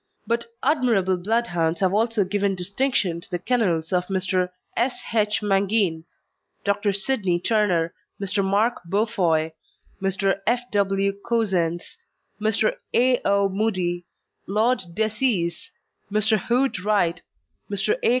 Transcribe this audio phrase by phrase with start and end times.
[0.25, 4.49] But admirable Bloodhounds have also given distinction to the kennels of Mr.
[4.75, 4.99] S.
[5.13, 5.43] H.
[5.43, 6.05] Mangin,
[6.63, 6.91] Dr.
[6.91, 8.43] Sidney Turner, Mr.
[8.43, 9.51] Mark Beaufoy,
[10.01, 10.39] Mr.
[10.47, 10.61] F.
[10.71, 11.13] W.
[11.23, 11.97] Cousens,
[12.41, 12.77] Mr.
[12.95, 13.21] A.
[13.25, 13.47] O.
[13.47, 14.05] Mudie,
[14.47, 15.69] Lord Decies,
[16.11, 16.39] Mr.
[16.47, 17.21] Hood Wright,
[17.69, 17.95] Mr.
[18.01, 18.09] A.